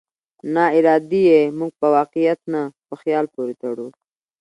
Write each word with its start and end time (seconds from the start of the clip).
ناارادي 0.53 1.21
يې 1.29 1.39
موږ 1.57 1.71
په 1.79 1.87
واقعيت 1.97 2.39
نه، 2.53 2.61
په 2.87 2.93
خيال 3.01 3.25
پورې 3.35 3.53
تړو. 3.61 3.87